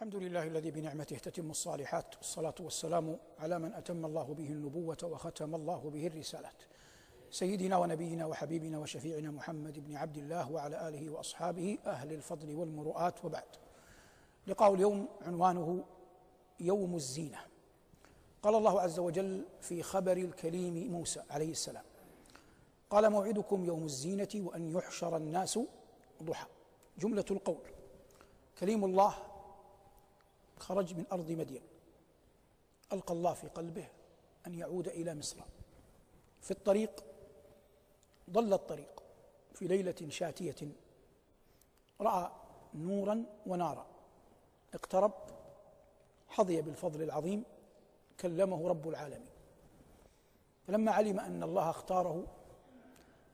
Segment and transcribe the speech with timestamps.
[0.00, 5.54] الحمد لله الذي بنعمته تتم الصالحات والصلاة والسلام على من أتم الله به النبوة وختم
[5.54, 6.62] الله به الرسالات.
[7.30, 13.46] سيدنا ونبينا وحبيبنا وشفيعنا محمد بن عبد الله وعلى آله وأصحابه أهل الفضل والمروءات وبعد.
[14.46, 15.84] لقاء اليوم عنوانه
[16.60, 17.38] يوم الزينة.
[18.42, 21.84] قال الله عز وجل في خبر الكليم موسى عليه السلام
[22.90, 25.58] قال موعدكم يوم الزينة وأن يحشر الناس
[26.22, 26.46] ضحى.
[26.98, 27.66] جملة القول
[28.60, 29.29] كليم الله
[30.60, 31.62] خرج من أرض مدين.
[32.92, 33.88] ألقى الله في قلبه
[34.46, 35.40] أن يعود إلى مصر.
[36.40, 37.04] في الطريق
[38.30, 39.02] ضل الطريق
[39.54, 40.68] في ليلة شاتية.
[42.00, 42.30] رأى
[42.74, 43.86] نورا ونارا.
[44.74, 45.12] اقترب
[46.28, 47.44] حظي بالفضل العظيم
[48.20, 49.30] كلمه رب العالمين.
[50.66, 52.26] فلما علم أن الله اختاره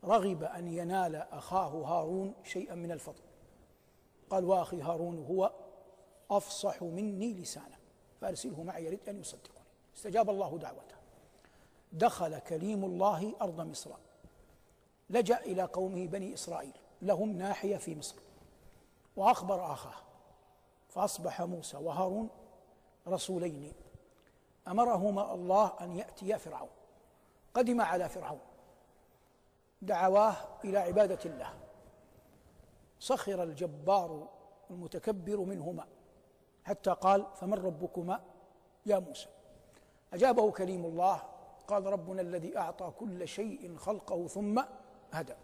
[0.05, 3.23] رغب أن ينال أخاه هارون شيئا من الفضل.
[4.31, 5.66] قال وأخي هارون هو
[6.31, 7.77] أفصح مني لسانا.
[8.21, 9.65] فارسله معي يريد أن يصدقني.
[9.97, 10.97] استجاب الله دعوته.
[11.93, 13.91] دخل كليم الله أرض مصر.
[15.11, 16.77] لجأ إلى قومه بني إسرائيل.
[17.03, 18.17] لهم ناحية في مصر.
[19.17, 20.03] وأخبر أخاه.
[20.89, 22.29] فأصبح موسى وهارون
[23.09, 23.73] رسولين.
[24.69, 26.69] أمرهما الله أن ياتيا فرعون.
[27.55, 28.41] قدم على فرعون.
[29.83, 31.55] دعواه إلى عبادة الله.
[32.99, 34.29] سخر الجبار
[34.71, 35.87] المتكبر منهما.
[36.67, 38.21] حتى قال فمن ربكما
[38.87, 39.29] يا موسى؟
[40.13, 41.23] أجابه كريم الله
[41.69, 44.63] قال ربنا الذي أعطى كل شيء خلقه ثم
[45.13, 45.35] هدى.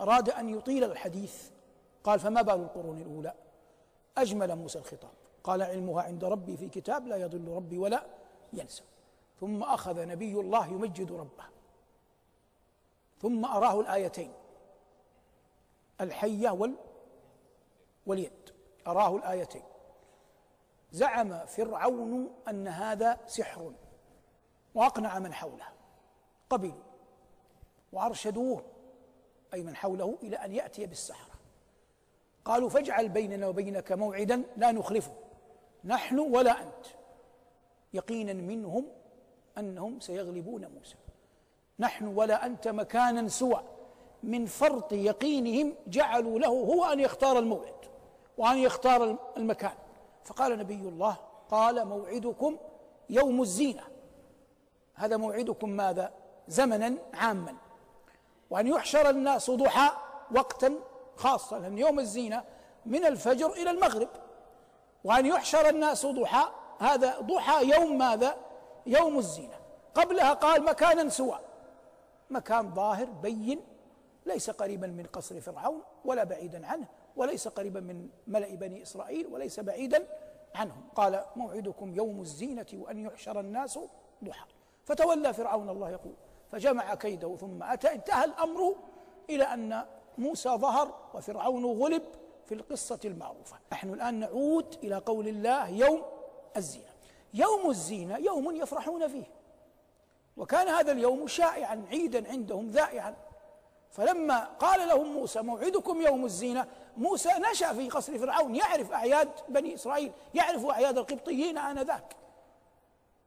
[0.00, 1.50] أراد أن يطيل الحديث
[2.04, 3.34] قال فما بال القرون الأولى؟
[4.18, 5.10] أجمل موسى الخطاب.
[5.44, 8.06] قال علمها عند ربي في كتاب لا يضل ربي ولا
[8.52, 8.82] ينسى.
[9.40, 11.44] ثم أخذ نبي الله يمجد ربه.
[13.22, 14.32] ثم أراه الآيتين
[16.00, 16.74] الحية وال
[18.06, 18.50] واليد.
[18.86, 19.62] أراه الآيتين.
[20.92, 23.72] زعم فرعون أن هذا سحر
[24.74, 25.68] وأقنع من حوله
[26.50, 26.82] قبلوا
[27.92, 28.62] وأرشدوه
[29.54, 31.34] أي من حوله إلى أن يأتي بالسحرة.
[32.44, 35.12] قالوا فاجعل بيننا وبينك موعدا لا نخلفه
[35.84, 36.86] نحن ولا أنت.
[37.92, 38.86] يقينا منهم
[39.58, 40.96] أنهم سيغلبون موسى.
[41.78, 43.62] نحن ولا أنت مكانا سوى.
[44.22, 47.74] من فرط يقينهم جعلوا له هو أن يختار الموعد
[48.38, 49.74] وأن يختار المكان.
[50.24, 51.16] فقال نبي الله
[51.50, 52.56] قال موعدكم
[53.10, 53.82] يوم الزينة.
[54.94, 56.12] هذا موعدكم ماذا؟
[56.48, 57.56] زمنا عاما.
[58.50, 59.90] وأن يحشر الناس ضحى
[60.36, 60.74] وقتا
[61.16, 62.44] خاصا لأن يوم الزينة
[62.86, 64.08] من الفجر إلى المغرب.
[65.04, 66.44] وأن يحشر الناس ضحى
[66.78, 68.36] هذا ضحى يوم ماذا؟
[68.86, 69.56] يوم الزينة.
[69.94, 71.38] قبلها قال مكانا سوى.
[72.30, 73.60] مكان ظاهر بين
[74.26, 76.86] ليس قريبا من قصر فرعون ولا بعيدا عنه.
[77.16, 80.06] وليس قريبا من ملأ بني إسرائيل وليس بعيدا
[80.54, 80.88] عنهم.
[80.94, 83.78] قال موعدكم يوم الزينة وأن يحشر الناس
[84.24, 84.46] ضحى.
[84.84, 86.14] فتولى فرعون الله يقول
[86.52, 87.92] فجمع كيده ثم أتى.
[87.92, 88.76] انتهى الأمر
[89.30, 89.86] إلى أن
[90.18, 92.02] موسى ظهر وفرعون غلب
[92.44, 93.56] في القصة المعروفة.
[93.72, 96.02] نحن الآن نعود إلى قول الله يوم
[96.56, 96.90] الزينة.
[97.34, 99.26] يوم الزينة يوم يفرحون فيه.
[100.36, 103.16] وكان هذا اليوم شائعا عيدا عندهم ذائعا.
[103.90, 109.74] فلما قال لهم موسى موعدكم يوم الزينة موسى نشأ في قصر فرعون يعرف أعياد بني
[109.74, 112.16] إسرائيل يعرف أعياد القبطيين آنذاك.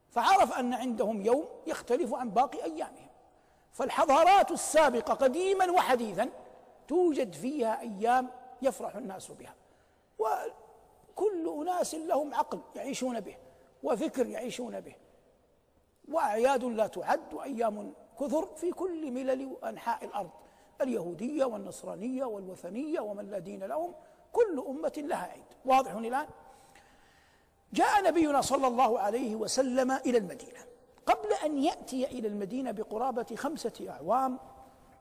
[0.10, 3.08] فعرف أن عندهم يوم يختلف عن باقي أيامهم.
[3.72, 6.30] فالحضارات السابقة قديما وحديثا
[6.88, 8.30] توجد فيها أيام
[8.62, 9.56] يفرح الناس بها.
[10.20, 13.38] وكل أناس لهم عقل يعيشون به
[13.84, 14.96] وفكر يعيشون به.
[16.12, 20.30] وأعياد لا تعد وأيام كثر في كل ملل وأنحاء الأرض.
[20.82, 23.94] اليهودية والنصرانية والوثنية ومن لا دين لهم
[24.32, 25.46] كل أمة لها عيد.
[25.66, 26.28] واضح الآن؟
[27.74, 30.60] جاء نبينا صلى الله عليه وسلم إلى المدينة.
[31.06, 34.40] قبل أن يأتي إلى المدينة بقرابة خمسة أعوام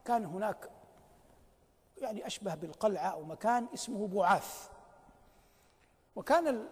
[0.05, 0.71] كان هناك
[1.99, 4.69] يعني أشبه بالقلعة أو مكان اسمه بعاث
[6.17, 6.69] وكان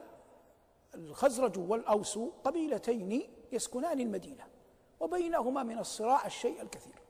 [0.95, 4.45] الخزرج والأوس قبيلتين يسكنان المدينة
[5.01, 7.03] وبينهما من الصراع الشيء الكثير.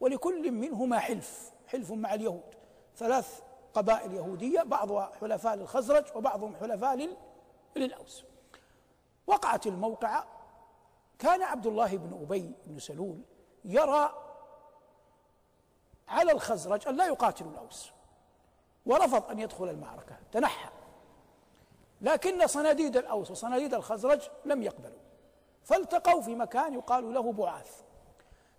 [0.00, 2.54] ولكل منهما حلف حلف مع اليهود.
[2.96, 3.42] ثلاث
[3.74, 7.16] قبائل يهودية بعضها حلفاء للخزرج وبعضهم حلفاء
[7.76, 8.24] للأوس.
[9.26, 10.26] وقعت الموقعة
[11.18, 13.20] كان عبد الله بن أبي بن سلول
[13.64, 14.22] يرى
[16.08, 17.90] على الخزرج أن لا يقاتلوا الأوس
[18.86, 20.70] ورفض أن يدخل المعركة تنحى.
[22.00, 24.98] لكن صناديد الأوس وصناديد الخزرج لم يقبلوا.
[25.64, 27.82] فالتقوا في مكان يقال له بعاث.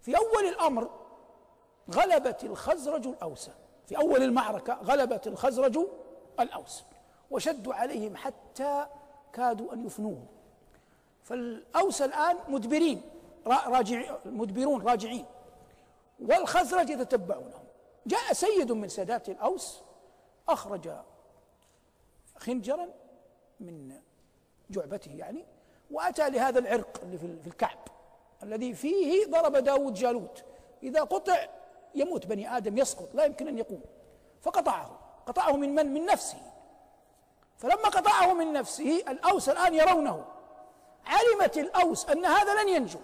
[0.01, 0.89] في أول الأمر
[1.91, 3.49] غلبت الخزرج الأوس
[3.85, 5.79] في أول المعركة غلبت الخزرج
[6.39, 6.83] الأوس
[7.31, 8.87] وشدوا عليهم حتى
[9.33, 10.25] كادوا أن يفنوهم.
[11.23, 13.01] فالأوس الآن مدبرين
[13.47, 15.25] راجع مدبرون راجعين.
[16.19, 17.63] والخزرج يتتبعونهم.
[18.05, 19.81] جاء سيد من سادات الأوس
[20.49, 20.91] أخرج
[22.35, 22.87] خنجرا
[23.59, 23.91] من
[24.69, 25.45] جعبته يعني
[25.91, 27.79] وأتى لهذا العرق اللي في الكعب
[28.43, 30.43] الذي فيه ضرب داود جالوت.
[30.83, 31.47] إذا قطع
[31.99, 33.81] يموت بني آدم يسقط لا يمكن أن يقوم.
[34.41, 34.99] فقطعه.
[35.25, 36.37] قطعه من من؟ من نفسه.
[37.57, 40.25] فلما قطعه من نفسه الأوس الآن يرونه.
[41.05, 42.99] علمت الأوس أن هذا لن ينجو.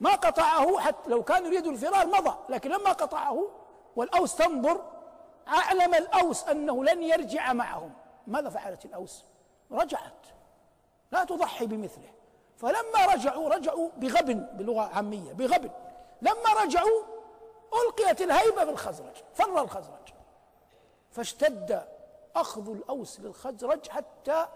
[0.00, 3.48] ما قطعه حتى لو كان يريد الفرار مضى لكن لما قطعه
[3.96, 4.80] والأوس تنظر
[5.48, 7.92] أعلم الأوس أنه لن يرجع معهم.
[8.26, 9.24] ماذا فعلت الأوس؟
[9.72, 10.26] رجعت.
[11.12, 12.10] لا تضحي بمثله.
[12.56, 15.70] فلما رجعوا رجعوا بغبن بلغة عامية بغبن.
[16.22, 17.02] لما رجعوا
[17.74, 20.14] ألقيت الهيبة في الخزرج فر الخزرج.
[21.10, 21.86] فاشتد
[22.36, 24.46] أخذ الأوس للخزرج حتى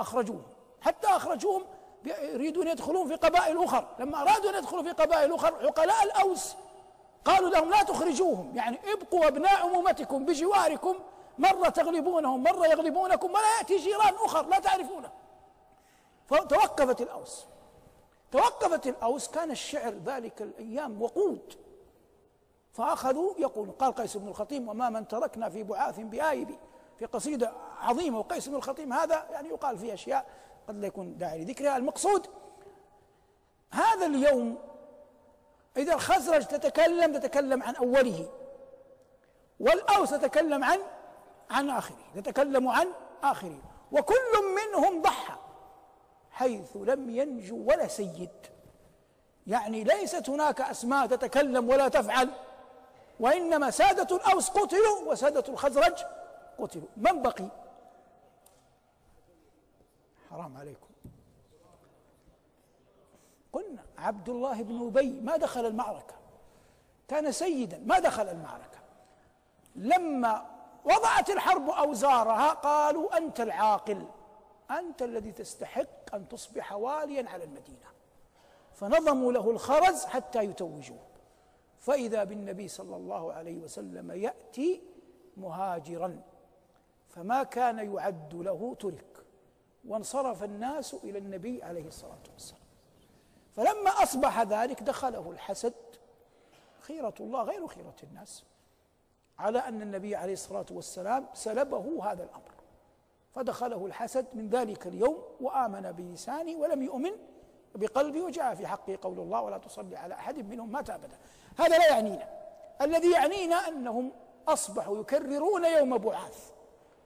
[0.00, 0.46] أخرجوهم
[0.80, 1.64] حتى أخرجوهم
[2.04, 3.86] يريدون يدخلون في قبائل أخر.
[3.98, 6.54] لما أرادوا أن يدخلوا في قبائل أخر عقلاء الأوس
[7.24, 8.56] قالوا لهم لا تخرجوهم.
[8.56, 10.96] يعني ابقوا أبناء أمومتكم بجواركم
[11.38, 15.10] مرة تغلبونهم مرة يغلبونكم ولا يأتي جيران أخر لا تعرفونه.
[16.26, 17.44] فتوقفت الأوس.
[18.32, 19.28] توقفت الأوس.
[19.28, 21.54] كان الشعر ذلك الأيام وقود.
[22.72, 26.56] فأخذوا يقول قال قيس بن الخطيم وما من تركنا في بعاث بآيب
[26.98, 30.26] في قصيدة عظيمة وقيس بن الخطيم هذا يعني يقال فيه أشياء
[30.68, 31.76] قد لا يكون داعي لذكرها.
[31.76, 32.26] المقصود
[33.70, 34.58] هذا اليوم
[35.76, 38.28] إذا الخزرج تتكلم تتكلم عن أوله
[39.60, 40.78] والأوس تتكلم عن
[41.50, 42.86] عن آخره تتكلم عن
[43.22, 43.58] آخره
[43.92, 45.34] وكل منهم ضحى
[46.30, 48.30] حيث لم ينجو ولا سيد.
[49.46, 52.30] يعني ليست هناك أسماء تتكلم ولا تفعل.
[53.20, 56.04] وإنما سادة الأوس قتلوا وسادة الخزرج
[56.58, 56.88] قتلوا.
[56.96, 57.48] من بقي؟
[60.30, 60.86] حرام عليكم.
[63.52, 66.14] قلنا عبد الله بن أبي ما دخل المعركة.
[67.08, 68.78] كان سيدا ما دخل المعركة.
[69.76, 70.46] لما
[70.84, 74.06] وضعت الحرب أوزارها قالوا أنت العاقل
[74.70, 77.90] أنت الذي تستحق أن تصبح واليا على المدينة.
[78.74, 81.09] فنظموا له الخرز حتى يتوجوه.
[81.80, 84.82] فإذا بالنبي صلى الله عليه وسلم يأتي
[85.36, 86.22] مهاجرا
[87.08, 89.24] فما كان يعد له ترك
[89.88, 92.60] وانصرف الناس إلى النبي عليه الصلاة والسلام.
[93.56, 95.74] فلما أصبح ذلك دخله الحسد.
[96.80, 98.44] خيرة الله غير خيرة الناس.
[99.38, 102.50] على أن النبي عليه الصلاة والسلام سلبه هذا الأمر.
[103.34, 107.12] فدخله الحسد من ذلك اليوم وآمن بلسانه ولم يؤمن
[107.74, 111.18] بقلبه وجاء في حقه قول الله ولا تصلي على أحد منهم مات أبدا.
[111.58, 112.28] هذا لا يعنينا.
[112.82, 114.12] الذي يعنينا أنهم
[114.48, 116.50] أصبحوا يكررون يوم بعاث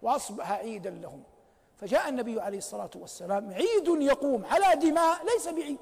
[0.02, 1.22] وأصبح عيدا لهم.
[1.76, 5.78] فجاء النبي عليه الصلاة والسلام عيد يقوم على دماء ليس بعيد.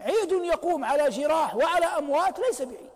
[0.00, 2.90] عيد يقوم على جراح وعلى أموات ليس بعيد.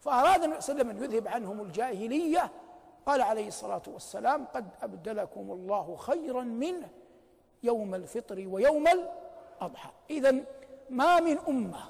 [0.00, 2.50] فأراد النبي صلى الله عليه وسلم أن يذهب عنهم الجاهلية.
[3.06, 6.88] قال عليه الصلاة والسلام قد أبدلكم الله خيرا منه
[7.62, 8.88] يوم الفطر ويوم
[9.56, 10.44] الأضحى إذا
[10.90, 11.84] ما من أمة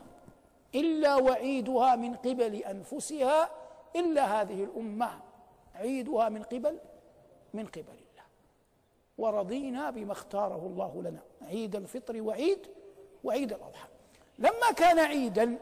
[0.75, 3.51] إلا وعيدها من قبل أنفسها
[3.97, 5.21] إلا هذه الأمة.
[5.75, 6.79] عيدها من قبل
[7.55, 8.25] من قبل الله.
[9.19, 11.21] ورضينا بما اختاره الله لنا.
[11.43, 12.59] عيد الفطر وعيد
[13.25, 13.89] وعيد الأضحى.
[14.39, 15.59] لما كان عيدا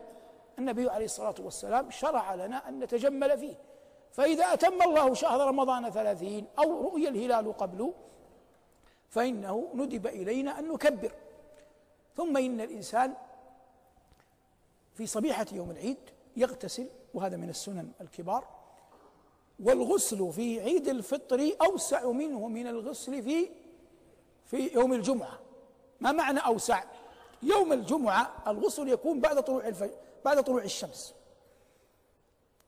[0.59, 3.55] النبي عليه الصلاة والسلام شرع لنا أن نتجمل فيه.
[4.13, 7.93] فإذا أتم الله شهر رمضان ثلاثين أو رؤي الهلال قبله
[9.09, 11.13] فإنه ندب إلينا أن نكبر.
[12.17, 13.15] ثم إن الإنسان
[14.95, 15.97] في صبيحة يوم العيد
[16.37, 18.49] يغتسل وهذا من السنن الكبار
[19.65, 23.49] والغسل في عيد الفطر أوسع منه من الغسل في
[24.47, 25.39] في يوم الجمعة.
[26.01, 26.85] ما معنى أوسع؟
[27.43, 29.95] يوم الجمعة الغسل يكون بعد طلوع الفجر
[30.25, 31.15] بعد طلوع الشمس.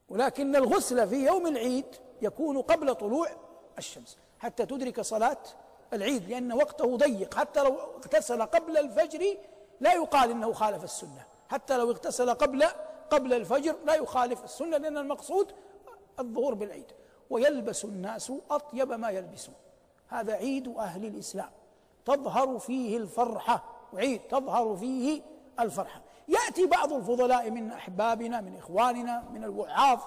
[0.08, 1.86] ولكن الغسل في يوم العيد
[2.22, 3.28] يكون قبل طلوع
[3.78, 4.18] الشمس.
[4.38, 5.38] حتى تدرك صلاة
[5.92, 7.34] العيد لأن وقته ضيق.
[7.34, 9.36] حتى لو اغتسل قبل الفجر
[9.80, 11.26] لا يقال إنه خالف السنة.
[11.48, 12.64] حتى لو اغتسل قبل
[13.10, 15.52] قبل الفجر لا يخالف السنة لأن المقصود
[16.20, 16.92] الظهور بالعيد.
[17.30, 19.54] ويلبس الناس أطيب ما يلبسون.
[20.08, 21.50] هذا عيد أهل الإسلام.
[22.04, 23.64] تظهر فيه الفرحة.
[23.92, 25.22] وعيد تظهر فيه
[25.60, 26.02] الفرحة.
[26.28, 30.00] يأتي بعض الفضلاء من أحبابنا من إخواننا من الوعاظ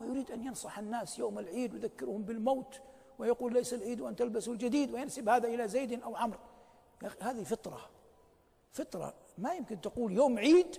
[0.00, 2.80] ويريد أن ينصح الناس يوم العيد ويذكرهم بالموت.
[3.18, 6.38] ويقول ليس العيد أن تلبسوا الجديد وينسب هذا إلى زيد أو عمرو.
[7.20, 7.80] هذه فطرة.
[8.72, 9.14] فطرة.
[9.38, 10.76] ما يمكن تقول يوم عيد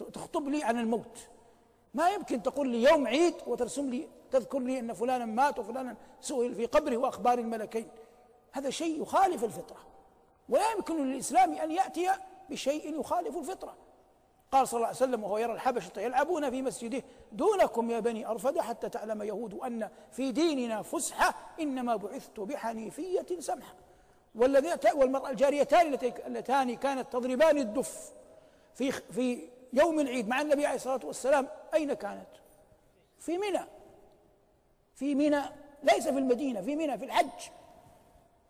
[0.00, 1.28] وتخطب لي عن الموت.
[1.94, 6.54] ما يمكن تقول لي يوم عيد وترسم لي تذكر لي أن فلانا مات وفلانا سئل
[6.54, 7.88] في قبره وأخبار الملكين.
[8.52, 9.78] هذا شيء يخالف الفطرة.
[10.48, 12.10] ولا يمكن للإسلام أن يأتي
[12.50, 13.76] بشيء يخالف الفطرة.
[14.52, 18.58] قال صلى الله عليه وسلم وهو يرى الحبشة يلعبون في مسجده دونكم يا بني أرفد
[18.58, 23.74] حتى تعلم يهود أن في ديننا فسحة إنما بعثت بحنيفية سمحة.
[24.34, 28.12] والذي والمرأة الجاريتان اللتان كانت تضربان الدف
[28.74, 31.48] في في يوم العيد مع النبي عليه الصلاة والسلام.
[31.74, 32.28] أين كانت؟
[33.18, 33.64] في منى.
[34.94, 35.42] في منى.
[35.82, 37.50] ليس في المدينة في منى في الحج.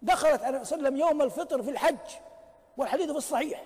[0.03, 2.17] دخلت عليه وسلم يوم الفطر في الحج
[2.77, 3.65] والحديث في الصحيح.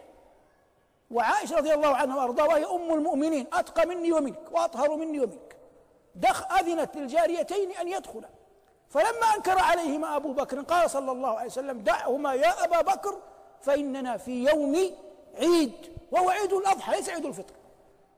[1.11, 5.57] وعائشة رضي الله عنها وأرضاها وهي أم المؤمنين أتقى مني ومنك وأطهر مني ومنك.
[6.14, 8.29] دخ أذنت للجاريتين أن يدخلا.
[8.88, 13.19] فلما أنكر عليهما أبو بكر قال صلى الله عليه وسلم دعهما يا أبا بكر
[13.62, 14.76] فإننا في يوم
[15.35, 15.73] عيد
[16.11, 17.55] وهو عيد الأضحى ليس عيد الفطر.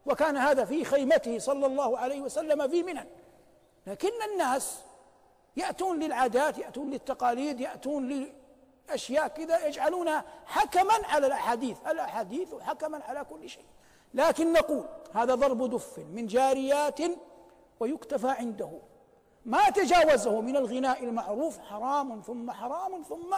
[0.06, 3.08] وكان هذا في خيمته صلى الله عليه وسلم في منى.
[3.86, 4.78] لكن الناس
[5.56, 8.32] يأتون للعادات يأتون للتقاليد يأتون
[8.88, 11.76] لأشياء كذا يجعلونها حكما على الأحاديث.
[11.86, 13.64] الأحاديث حكما على كل شيء.
[14.14, 14.84] لكن نقول
[15.14, 17.00] هذا ضرب دف من جاريات
[17.80, 18.70] ويكتفى عنده.
[19.44, 23.34] ما تجاوزه من الغناء المعروف حرام ثم حرام ثم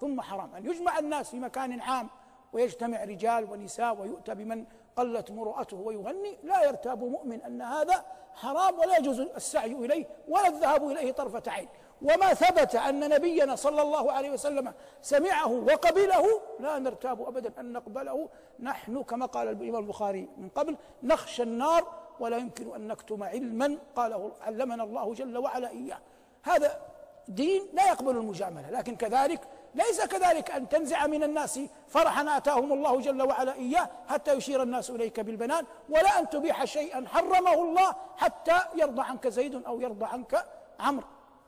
[0.00, 0.54] ثم حرام.
[0.54, 2.08] أن يجمع الناس في مكان عام
[2.52, 4.64] ويجتمع رجال ونساء ويؤتى بمن
[4.96, 6.38] قلت مروءته ويغني.
[6.42, 11.68] لا يرتاب مؤمن أن هذا حرام ولا يجوز السعي إليه ولا الذهاب إليه طرفة عين.
[12.02, 14.72] وما ثبت أن نبينا صلى الله عليه وسلم
[15.02, 18.28] سمعه وقبله لا نرتاب أبدا أن نقبله.
[18.60, 24.32] نحن كما قال الإمام البخاري من قبل نخشى النار ولا يمكن أن نكتم علما قاله
[24.40, 25.98] علمنا الله جل وعلا إياه.
[26.42, 26.80] هذا
[27.28, 29.40] دين لا يقبل المجاملة لكن كذلك
[29.74, 34.90] ليس كذلك أن تنزع من الناس فرحا آتاهم الله جل وعلا إياه حتى يشير الناس
[34.90, 40.44] إليك بالبنان ولا أن تبيح شيئا حرمه الله حتى يرضى عنك زيد أو يرضى عنك
[40.80, 41.06] عمرو.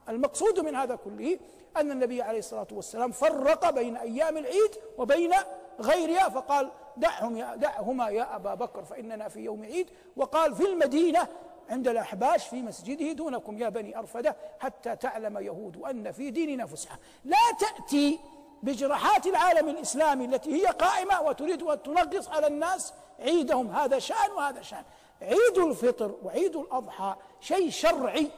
[0.08, 1.38] المقصود من هذا كله
[1.76, 5.32] أن النبي عليه الصلاة والسلام فرق بين أيام العيد وبين
[5.80, 9.90] غيرها فقال دعهم يا دعهما يا أبا بكر فإننا في يوم عيد.
[10.16, 11.28] وقال في المدينة
[11.70, 16.98] عند الأحباش في مسجده دونكم يا بني أرفدة حتى تعلم يهود أن في ديننا فسحة
[17.24, 18.18] لا تأتي
[18.62, 23.70] بجراحات العالم الإسلامي التي هي قائمة وتريد أن تنقص على الناس عيدهم.
[23.70, 24.84] هذا شأن وهذا شأن.
[25.22, 28.30] عيد الفطر وعيد الأضحى شيء شرعي.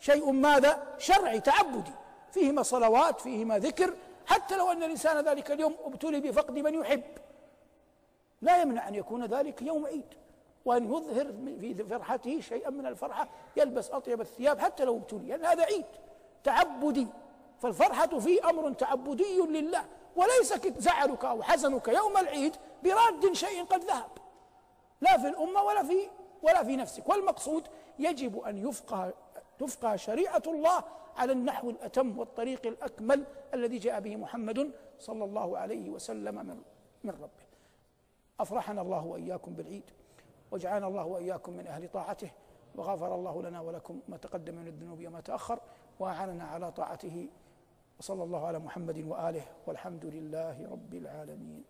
[0.00, 1.92] شيء ماذا؟ شرعي تعبدي.
[2.32, 3.94] فيهما صلوات فيهما ذكر.
[4.26, 7.02] حتى لو أن الإنسان ذلك اليوم ابتلي بفقد من يحب.
[8.42, 10.14] لا يمنع أن يكون ذلك يوم عيد.
[10.64, 15.28] وأن يظهر في فرحته شيئا من الفرحة يلبس أطيب الثياب حتى لو ابتلي.
[15.28, 15.84] لأن هذا عيد
[16.44, 17.06] تعبدي.
[17.62, 19.84] فالفرحة فيه أمر تعبدي لله.
[20.16, 24.10] وليس زعلك أو حزنك يوم العيد براد شيء قد ذهب.
[25.00, 26.08] لا في الأمة ولا في
[26.42, 27.08] ولا في نفسك.
[27.08, 29.12] والمقصود يجب أن يفقه
[29.58, 30.84] تفقه شريعة الله
[31.16, 33.24] على النحو الأتم والطريق الأكمل
[33.54, 36.62] الذي جاء به محمد صلى الله عليه وسلم من
[37.04, 37.48] من ربه.
[38.40, 39.90] أفرحنا الله وإياكم بالعيد
[40.50, 42.30] وجعلنا الله وإياكم من أهل طاعته
[42.74, 45.60] وغفر الله لنا ولكم ما تقدم من الذنوب وما تأخر
[46.00, 47.28] وأعاننا على طاعته
[47.98, 51.64] وصلى الله على محمد وآله والحمد لله رب العالمين.